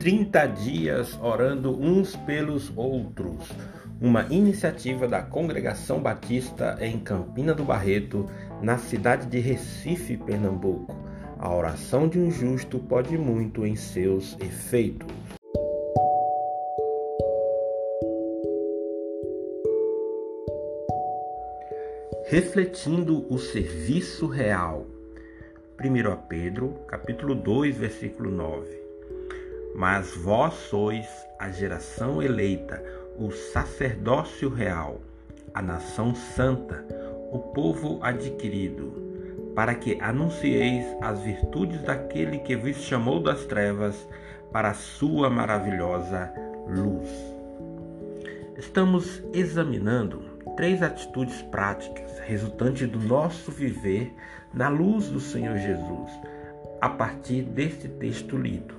30 0.00 0.46
dias 0.46 1.18
orando 1.20 1.78
uns 1.78 2.16
pelos 2.16 2.72
outros. 2.74 3.52
Uma 4.00 4.22
iniciativa 4.30 5.06
da 5.06 5.20
Congregação 5.20 6.00
Batista 6.00 6.78
em 6.80 6.98
Campina 6.98 7.52
do 7.52 7.64
Barreto, 7.64 8.24
na 8.62 8.78
cidade 8.78 9.26
de 9.26 9.38
Recife, 9.38 10.16
Pernambuco. 10.16 10.96
A 11.38 11.54
oração 11.54 12.08
de 12.08 12.18
um 12.18 12.30
justo 12.30 12.78
pode 12.78 13.18
muito 13.18 13.66
em 13.66 13.76
seus 13.76 14.38
efeitos. 14.40 15.06
Refletindo 22.24 23.26
o 23.28 23.38
serviço 23.38 24.26
real. 24.26 24.86
1 25.78 26.26
Pedro, 26.26 26.80
capítulo 26.86 27.34
2, 27.34 27.76
versículo 27.76 28.30
9. 28.30 28.89
Mas 29.74 30.14
vós 30.16 30.54
sois 30.54 31.06
a 31.38 31.50
geração 31.50 32.22
eleita, 32.22 32.82
o 33.16 33.30
sacerdócio 33.30 34.48
real, 34.48 35.00
a 35.54 35.62
nação 35.62 36.14
santa, 36.14 36.84
o 37.32 37.38
povo 37.38 37.98
adquirido, 38.02 39.52
para 39.54 39.74
que 39.74 39.98
anuncieis 40.00 40.86
as 41.00 41.20
virtudes 41.20 41.82
daquele 41.82 42.38
que 42.38 42.56
vos 42.56 42.76
chamou 42.76 43.22
das 43.22 43.46
trevas 43.46 44.08
para 44.52 44.70
a 44.70 44.74
sua 44.74 45.30
maravilhosa 45.30 46.32
luz. 46.66 47.08
Estamos 48.56 49.22
examinando 49.32 50.22
três 50.56 50.82
atitudes 50.82 51.40
práticas 51.42 52.18
resultantes 52.20 52.88
do 52.88 52.98
nosso 52.98 53.50
viver 53.50 54.14
na 54.52 54.68
luz 54.68 55.08
do 55.08 55.20
Senhor 55.20 55.56
Jesus, 55.56 56.10
a 56.80 56.88
partir 56.88 57.42
deste 57.42 57.88
texto 57.88 58.36
lido. 58.36 58.74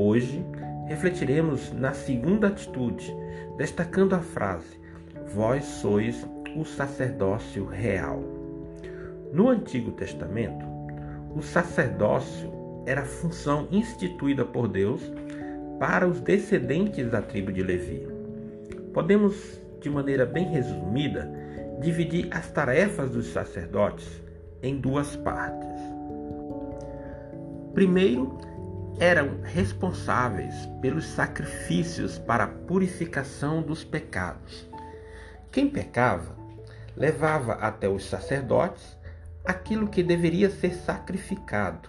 Hoje 0.00 0.46
refletiremos 0.86 1.72
na 1.72 1.92
segunda 1.92 2.46
atitude, 2.46 3.12
destacando 3.56 4.14
a 4.14 4.20
frase: 4.20 4.78
Vós 5.34 5.64
sois 5.64 6.24
o 6.54 6.64
sacerdócio 6.64 7.66
real. 7.66 8.22
No 9.32 9.48
Antigo 9.48 9.90
Testamento, 9.90 10.64
o 11.34 11.42
sacerdócio 11.42 12.48
era 12.86 13.04
função 13.04 13.66
instituída 13.72 14.44
por 14.44 14.68
Deus 14.68 15.02
para 15.80 16.06
os 16.06 16.20
descendentes 16.20 17.10
da 17.10 17.20
tribo 17.20 17.52
de 17.52 17.64
Levi. 17.64 18.06
Podemos, 18.94 19.60
de 19.80 19.90
maneira 19.90 20.24
bem 20.24 20.46
resumida, 20.46 21.28
dividir 21.80 22.28
as 22.30 22.48
tarefas 22.52 23.10
dos 23.10 23.26
sacerdotes 23.32 24.22
em 24.62 24.76
duas 24.78 25.16
partes. 25.16 25.68
Primeiro, 27.74 28.38
eram 28.98 29.40
responsáveis 29.42 30.54
pelos 30.80 31.06
sacrifícios 31.06 32.18
para 32.18 32.44
a 32.44 32.48
purificação 32.48 33.62
dos 33.62 33.84
pecados. 33.84 34.68
Quem 35.52 35.68
pecava 35.68 36.36
levava 36.96 37.52
até 37.54 37.88
os 37.88 38.04
sacerdotes 38.04 38.98
aquilo 39.44 39.88
que 39.88 40.02
deveria 40.02 40.50
ser 40.50 40.74
sacrificado, 40.74 41.88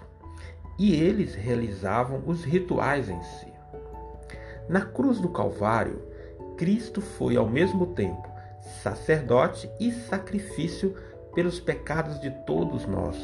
e 0.78 0.96
eles 0.96 1.36
realizavam 1.36 2.24
os 2.26 2.44
rituais 2.44 3.10
em 3.10 3.22
si. 3.24 3.52
Na 4.70 4.82
cruz 4.82 5.20
do 5.20 5.30
Calvário, 5.30 6.02
Cristo 6.58 7.02
foi 7.02 7.36
ao 7.36 7.50
mesmo 7.50 7.88
tempo 7.88 8.30
sacerdote 8.84 9.70
e 9.80 9.92
sacrifício 9.92 10.96
pelos 11.34 11.60
pecados 11.60 12.20
de 12.22 12.30
todos 12.46 12.86
nós. 12.86 13.18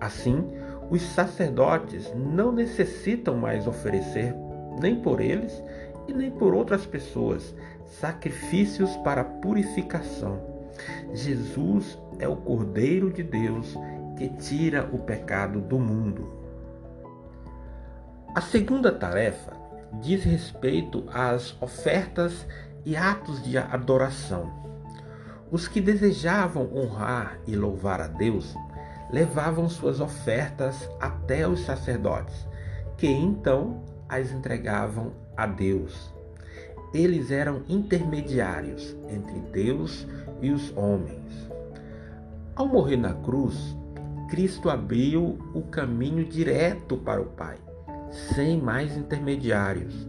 Assim, 0.00 0.52
os 0.90 1.02
sacerdotes 1.02 2.12
não 2.14 2.50
necessitam 2.50 3.36
mais 3.36 3.66
oferecer, 3.66 4.34
nem 4.80 4.96
por 4.96 5.20
eles 5.20 5.62
e 6.06 6.12
nem 6.12 6.30
por 6.30 6.54
outras 6.54 6.86
pessoas, 6.86 7.54
sacrifícios 7.84 8.96
para 8.98 9.24
purificação. 9.24 10.40
Jesus 11.12 11.98
é 12.18 12.26
o 12.28 12.36
Cordeiro 12.36 13.10
de 13.10 13.22
Deus 13.22 13.74
que 14.16 14.28
tira 14.28 14.88
o 14.92 14.98
pecado 14.98 15.60
do 15.60 15.78
mundo. 15.78 16.32
A 18.34 18.40
segunda 18.40 18.92
tarefa 18.92 19.52
diz 20.00 20.22
respeito 20.24 21.04
às 21.12 21.60
ofertas 21.60 22.46
e 22.84 22.96
atos 22.96 23.42
de 23.42 23.58
adoração. 23.58 24.52
Os 25.50 25.66
que 25.66 25.80
desejavam 25.80 26.70
honrar 26.74 27.38
e 27.46 27.56
louvar 27.56 28.00
a 28.00 28.06
Deus 28.06 28.54
levavam 29.10 29.68
suas 29.68 30.00
ofertas 30.00 30.88
até 31.00 31.46
os 31.48 31.60
sacerdotes, 31.60 32.46
que 32.96 33.06
então 33.06 33.82
as 34.08 34.30
entregavam 34.32 35.12
a 35.36 35.46
Deus. 35.46 36.12
Eles 36.92 37.30
eram 37.30 37.62
intermediários 37.68 38.96
entre 39.08 39.40
Deus 39.52 40.06
e 40.40 40.50
os 40.50 40.74
homens. 40.76 41.48
Ao 42.56 42.66
morrer 42.66 42.96
na 42.96 43.14
cruz, 43.14 43.76
Cristo 44.28 44.68
abriu 44.68 45.38
o 45.54 45.62
caminho 45.62 46.24
direto 46.24 46.96
para 46.96 47.20
o 47.20 47.26
Pai, 47.26 47.56
sem 48.34 48.60
mais 48.60 48.96
intermediários. 48.96 50.06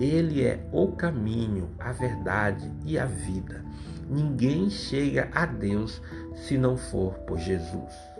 Ele 0.00 0.44
é 0.44 0.66
o 0.72 0.88
caminho, 0.92 1.68
a 1.78 1.92
verdade 1.92 2.70
e 2.84 2.98
a 2.98 3.04
vida. 3.04 3.64
Ninguém 4.08 4.70
chega 4.70 5.28
a 5.34 5.44
Deus 5.44 6.00
se 6.34 6.56
não 6.56 6.76
for 6.76 7.14
por 7.20 7.38
Jesus. 7.38 8.17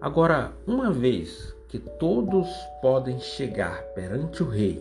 Agora, 0.00 0.52
uma 0.64 0.92
vez 0.92 1.52
que 1.68 1.78
todos 1.80 2.48
podem 2.80 3.18
chegar 3.18 3.82
perante 3.94 4.44
o 4.44 4.48
Rei 4.48 4.80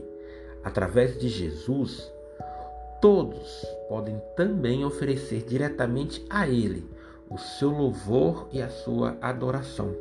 através 0.63 1.19
de 1.19 1.27
Jesus, 1.27 2.11
todos 3.01 3.65
podem 3.89 4.21
também 4.35 4.85
oferecer 4.85 5.43
diretamente 5.43 6.23
a 6.29 6.47
Ele 6.47 6.87
o 7.29 7.37
seu 7.37 7.69
louvor 7.69 8.47
e 8.51 8.61
a 8.61 8.69
sua 8.69 9.17
adoração. 9.19 9.91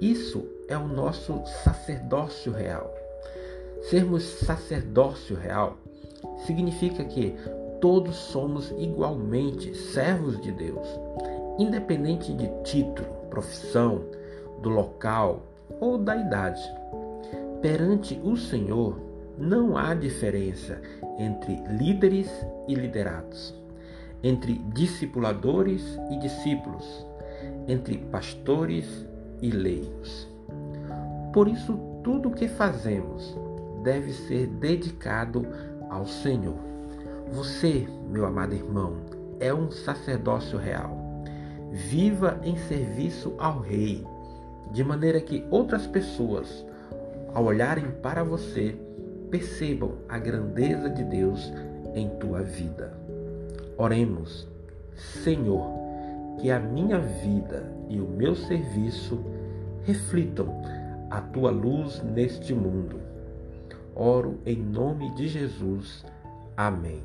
Isso 0.00 0.46
é 0.68 0.76
o 0.76 0.86
nosso 0.86 1.42
sacerdócio 1.64 2.52
real. 2.52 2.94
Sermos 3.82 4.22
sacerdócio 4.22 5.34
real 5.34 5.76
significa 6.46 7.04
que 7.04 7.34
todos 7.80 8.14
somos 8.14 8.70
igualmente 8.78 9.74
servos 9.74 10.40
de 10.40 10.52
Deus, 10.52 10.86
independente 11.58 12.32
de 12.32 12.48
título, 12.62 13.21
profissão, 13.32 14.02
do 14.60 14.68
local 14.68 15.42
ou 15.80 15.96
da 15.96 16.14
idade. 16.14 16.62
Perante 17.62 18.20
o 18.22 18.36
Senhor, 18.36 19.00
não 19.38 19.76
há 19.76 19.94
diferença 19.94 20.80
entre 21.18 21.56
líderes 21.78 22.30
e 22.68 22.74
liderados, 22.74 23.54
entre 24.22 24.54
discipuladores 24.74 25.98
e 26.10 26.18
discípulos, 26.18 27.06
entre 27.66 27.96
pastores 27.96 29.06
e 29.40 29.50
leigos. 29.50 30.28
Por 31.32 31.48
isso, 31.48 31.78
tudo 32.04 32.28
o 32.28 32.34
que 32.34 32.48
fazemos 32.48 33.34
deve 33.82 34.12
ser 34.12 34.46
dedicado 34.46 35.46
ao 35.88 36.06
Senhor. 36.06 36.58
Você, 37.32 37.88
meu 38.10 38.26
amado 38.26 38.54
irmão, 38.54 38.96
é 39.40 39.52
um 39.54 39.70
sacerdócio 39.70 40.58
real. 40.58 41.01
Viva 41.72 42.38
em 42.44 42.56
serviço 42.56 43.34
ao 43.38 43.60
Rei, 43.60 44.06
de 44.72 44.84
maneira 44.84 45.20
que 45.22 45.42
outras 45.50 45.86
pessoas, 45.86 46.66
ao 47.32 47.44
olharem 47.44 47.90
para 48.02 48.22
você, 48.22 48.76
percebam 49.30 49.92
a 50.06 50.18
grandeza 50.18 50.90
de 50.90 51.02
Deus 51.02 51.50
em 51.94 52.10
tua 52.20 52.42
vida. 52.42 52.92
Oremos, 53.78 54.46
Senhor, 54.94 55.66
que 56.38 56.50
a 56.50 56.60
minha 56.60 56.98
vida 56.98 57.64
e 57.88 57.98
o 57.98 58.06
meu 58.06 58.34
serviço 58.34 59.24
reflitam 59.84 60.62
a 61.10 61.22
tua 61.22 61.50
luz 61.50 62.02
neste 62.02 62.52
mundo. 62.52 63.00
Oro 63.94 64.38
em 64.44 64.56
nome 64.56 65.14
de 65.14 65.26
Jesus. 65.26 66.04
Amém. 66.54 67.02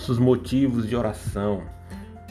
Nossos 0.00 0.18
motivos 0.18 0.88
de 0.88 0.96
oração. 0.96 1.62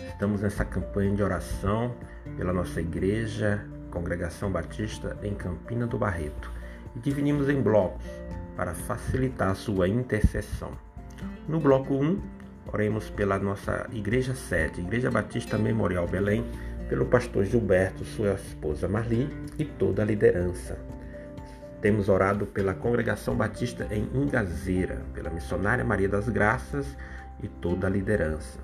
Estamos 0.07 0.41
nessa 0.41 0.65
campanha 0.65 1.15
de 1.15 1.21
oração 1.21 1.93
pela 2.35 2.51
nossa 2.51 2.81
igreja, 2.81 3.63
Congregação 3.91 4.51
Batista 4.51 5.15
em 5.21 5.35
Campina 5.35 5.85
do 5.85 5.95
Barreto, 5.95 6.51
e 6.95 6.99
dividimos 6.99 7.47
em 7.47 7.61
blocos 7.61 8.03
para 8.55 8.73
facilitar 8.73 9.51
a 9.51 9.53
sua 9.53 9.87
intercessão. 9.87 10.71
No 11.47 11.59
bloco 11.59 11.93
1, 11.93 12.19
oremos 12.73 13.11
pela 13.11 13.37
nossa 13.37 13.87
igreja 13.93 14.33
sede, 14.33 14.81
Igreja 14.81 15.11
Batista 15.11 15.55
Memorial 15.55 16.07
Belém, 16.07 16.43
pelo 16.89 17.05
pastor 17.05 17.45
Gilberto, 17.45 18.03
sua 18.03 18.33
esposa 18.33 18.87
Marli 18.87 19.29
e 19.59 19.63
toda 19.63 20.01
a 20.01 20.05
liderança. 20.05 20.75
Temos 21.83 22.09
orado 22.09 22.47
pela 22.47 22.73
Congregação 22.73 23.35
Batista 23.35 23.87
em 23.91 24.09
Ingazeira, 24.11 25.03
pela 25.13 25.29
missionária 25.29 25.85
Maria 25.85 26.09
das 26.09 26.27
Graças 26.27 26.97
e 27.41 27.47
toda 27.47 27.87
a 27.87 27.89
liderança. 27.89 28.59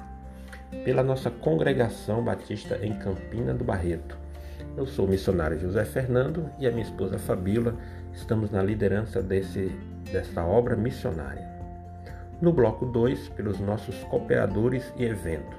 pela 0.84 1.04
nossa 1.04 1.30
congregação 1.30 2.24
batista 2.24 2.78
em 2.82 2.94
Campina 2.98 3.54
do 3.54 3.64
Barreto. 3.64 4.18
Eu 4.76 4.86
sou 4.86 5.06
o 5.06 5.10
missionário 5.10 5.60
José 5.60 5.86
Fernando 5.86 6.50
e 6.60 6.68
a 6.68 6.72
minha 6.72 6.84
esposa 6.84 7.18
Fabíola 7.18 7.76
estamos 8.12 8.52
na 8.52 8.62
liderança 8.62 9.22
desse, 9.22 9.72
dessa 10.12 10.44
obra 10.44 10.76
missionária. 10.76 11.48
No 12.42 12.52
bloco 12.52 12.86
2, 12.86 13.30
pelos 13.30 13.60
nossos 13.60 13.96
cooperadores 14.06 14.92
e 14.98 15.06
evento. 15.06 15.56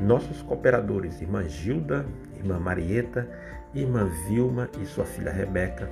Nossos 0.00 0.42
cooperadores, 0.42 1.22
irmã 1.22 1.48
Gilda, 1.48 2.04
irmã 2.36 2.58
Marieta, 2.58 3.26
irmã 3.74 4.06
Vilma 4.28 4.68
e 4.80 4.84
sua 4.84 5.04
filha 5.04 5.32
Rebeca, 5.32 5.88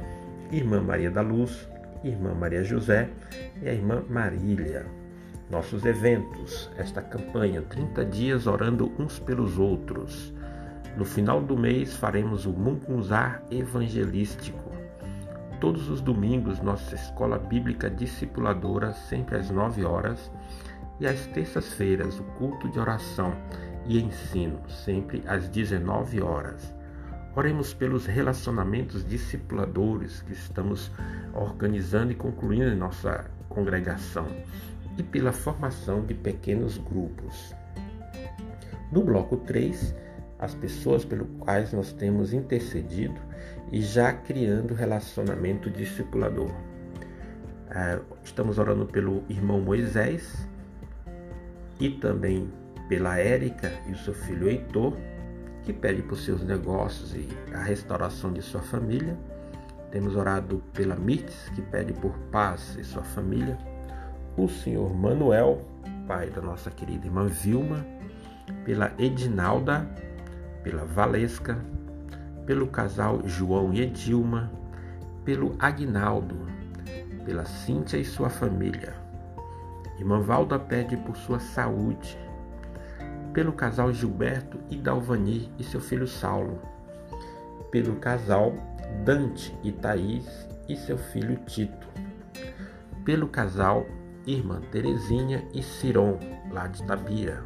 irmã 0.51 0.83
Maria 0.83 1.11
da 1.11 1.23
Luz, 1.23 1.69
irmã 2.05 2.35
Maria 2.35 2.63
José 2.63 3.09
e 3.63 3.69
a 3.69 3.73
irmã 3.73 4.05
Marília. 4.09 4.85
Nossos 5.53 5.85
eventos, 5.85 6.71
esta 6.79 7.03
campanha 7.03 7.61
30 7.61 8.07
dias 8.07 8.47
orando 8.47 8.91
uns 8.99 9.19
pelos 9.19 9.59
outros. 9.59 10.33
No 10.97 11.05
final 11.05 11.43
do 11.43 11.59
mês 11.59 11.95
faremos 11.95 12.47
o 12.47 12.55
Mungunzar 12.55 13.43
Evangelístico. 13.51 14.73
Todos 15.61 15.91
os 15.91 16.01
domingos, 16.01 16.59
nossa 16.63 16.95
escola 16.95 17.39
bíblica 17.39 17.91
discipuladora, 17.91 18.95
sempre 18.95 19.37
às 19.37 19.51
9 19.51 19.85
horas, 19.85 20.33
e 20.99 21.07
às 21.07 21.27
terças-feiras, 21.27 22.19
o 22.19 22.25
culto 22.39 22.71
de 22.71 22.81
oração 22.81 23.35
e 23.85 24.01
ensino, 24.01 24.59
sempre 24.71 25.23
às 25.27 25.51
19 25.51 26.23
horas. 26.23 26.75
Oremos 27.37 27.75
pelos 27.75 28.07
relacionamentos 28.07 29.07
discipuladores 29.07 30.23
que 30.23 30.33
estamos 30.33 30.91
organizando 31.35 32.11
e 32.11 32.15
concluindo 32.15 32.71
em 32.71 32.77
nossa 32.77 33.27
congregação 33.51 34.27
e 34.97 35.03
pela 35.03 35.33
formação 35.33 36.05
de 36.05 36.15
pequenos 36.15 36.79
grupos. 36.79 37.55
No 38.91 39.03
bloco 39.03 39.39
3, 39.39 39.95
as 40.39 40.55
pessoas 40.55 41.05
pelas 41.05 41.27
quais 41.39 41.73
nós 41.73 41.93
temos 41.93 42.33
intercedido 42.33 43.19
e 43.71 43.81
já 43.81 44.13
criando 44.13 44.75
relacionamento 44.75 45.71
discipulador. 45.71 46.51
É, 47.71 47.99
estamos 48.23 48.59
orando 48.59 48.85
pelo 48.85 49.25
irmão 49.29 49.61
Moisés 49.61 50.47
e 51.81 51.89
também 51.89 52.53
pela 52.89 53.19
Érica 53.19 53.73
e 53.87 53.93
o 53.93 53.97
seu 53.97 54.13
filho 54.13 54.49
Heitor, 54.51 54.95
que 55.63 55.73
pede 55.73 56.03
por 56.03 56.19
seus 56.19 56.45
negócios 56.45 57.15
e 57.15 57.29
a 57.55 57.63
restauração 57.63 58.33
de 58.33 58.43
sua 58.43 58.61
família. 58.61 59.17
Temos 59.91 60.17
orado 60.17 60.63
pela 60.75 60.97
Mirtes, 60.97 61.49
que 61.55 61.63
pede 61.63 61.93
por 61.95 62.13
paz 62.31 62.77
e 62.79 62.85
sua 62.85 63.03
família. 63.03 63.57
O 64.37 64.49
senhor 64.49 64.95
Manuel, 64.95 65.61
pai 66.09 66.31
da 66.31 66.41
nossa 66.41 66.71
querida 66.71 67.07
irmã 67.07 67.27
Vilma, 67.27 67.85
pela 68.65 68.91
Edinalda, 68.99 69.87
pela 70.63 70.87
Valesca, 70.87 71.59
pelo 72.47 72.67
casal 72.67 73.21
João 73.27 73.75
e 73.75 73.83
Edilma, 73.83 74.51
pelo 75.23 75.55
Agnaldo, 75.59 76.47
pela 77.27 77.45
Cíntia 77.45 77.99
e 77.99 78.05
sua 78.07 78.31
família. 78.31 78.95
Irmã 79.99 80.21
Valda 80.21 80.59
pede 80.59 80.97
por 80.97 81.15
sua 81.15 81.39
saúde, 81.39 82.19
pelo 83.35 83.53
casal 83.53 83.93
Gilberto 83.93 84.59
e 84.71 84.77
Dalvani 84.77 85.51
e 85.59 85.65
seu 85.65 85.81
filho 85.81 86.09
Saulo, 86.09 86.59
pelo 87.71 87.97
casal 87.97 88.55
Dante 89.05 89.55
e 89.63 89.71
Thaís 89.71 90.49
e 90.69 90.75
seu 90.75 90.97
filho 90.97 91.37
Tito, 91.47 91.87
pelo 93.05 93.29
casal 93.29 93.87
Irmã 94.27 94.61
Terezinha 94.71 95.47
e 95.53 95.63
Ciron, 95.63 96.19
lá 96.53 96.69
de 96.69 96.83
Tabira. 96.85 97.43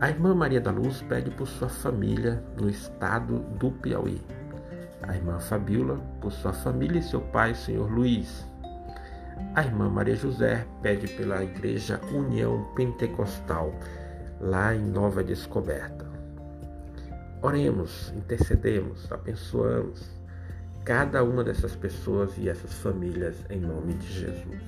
A 0.00 0.08
irmã 0.08 0.32
Maria 0.32 0.60
da 0.60 0.70
Luz 0.70 1.02
pede 1.02 1.30
por 1.30 1.48
sua 1.48 1.68
família 1.68 2.42
no 2.60 2.70
estado 2.70 3.40
do 3.58 3.72
Piauí. 3.72 4.22
A 5.02 5.16
irmã 5.16 5.40
Fabíola 5.40 5.96
por 6.20 6.30
sua 6.30 6.52
família 6.52 7.00
e 7.00 7.02
seu 7.02 7.20
pai, 7.20 7.54
senhor 7.54 7.90
Luiz. 7.90 8.46
A 9.54 9.62
irmã 9.62 9.88
Maria 9.88 10.14
José 10.14 10.64
pede 10.82 11.08
pela 11.08 11.42
Igreja 11.42 12.00
União 12.12 12.62
Pentecostal 12.76 13.74
lá 14.40 14.72
em 14.74 14.84
Nova 14.84 15.24
Descoberta. 15.24 16.06
Oremos, 17.42 18.12
intercedemos, 18.16 19.10
abençoamos 19.10 20.18
cada 20.84 21.22
uma 21.22 21.44
dessas 21.44 21.74
pessoas 21.76 22.38
e 22.38 22.48
essas 22.48 22.72
famílias 22.74 23.36
em 23.50 23.60
nome 23.60 23.94
de 23.94 24.06
Jesus. 24.06 24.62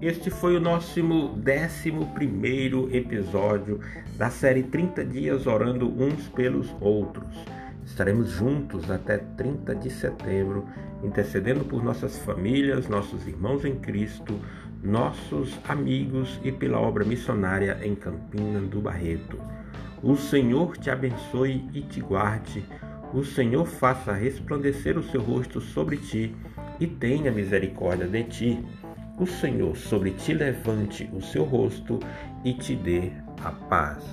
Este 0.00 0.30
foi 0.30 0.56
o 0.56 0.60
nosso 0.60 1.00
11 1.00 2.96
episódio 2.96 3.80
da 4.16 4.30
série 4.30 4.62
30 4.62 5.04
Dias 5.04 5.44
Orando 5.44 5.88
Uns 5.88 6.28
pelos 6.28 6.72
Outros. 6.80 7.26
Estaremos 7.84 8.30
juntos 8.30 8.88
até 8.92 9.18
30 9.18 9.74
de 9.74 9.90
setembro 9.90 10.68
intercedendo 11.02 11.64
por 11.64 11.82
nossas 11.82 12.16
famílias, 12.20 12.88
nossos 12.88 13.26
irmãos 13.26 13.64
em 13.64 13.74
Cristo, 13.74 14.38
nossos 14.84 15.58
amigos 15.68 16.38
e 16.44 16.52
pela 16.52 16.78
obra 16.78 17.04
missionária 17.04 17.80
em 17.82 17.96
Campina 17.96 18.60
do 18.60 18.80
Barreto. 18.80 19.36
O 20.00 20.16
Senhor 20.16 20.76
te 20.76 20.90
abençoe 20.90 21.68
e 21.74 21.80
te 21.80 22.00
guarde. 22.00 22.64
O 23.12 23.24
Senhor 23.24 23.66
faça 23.66 24.12
resplandecer 24.12 24.96
o 24.96 25.02
seu 25.02 25.20
rosto 25.20 25.60
sobre 25.60 25.96
ti 25.96 26.32
e 26.78 26.86
tenha 26.86 27.32
misericórdia 27.32 28.06
de 28.06 28.22
ti 28.22 28.64
o 29.18 29.26
Senhor 29.26 29.76
sobre 29.76 30.12
ti 30.12 30.32
levante 30.32 31.08
o 31.12 31.20
seu 31.20 31.44
rosto 31.44 31.98
e 32.44 32.52
te 32.54 32.74
dê 32.74 33.10
a 33.42 33.50
paz. 33.52 34.04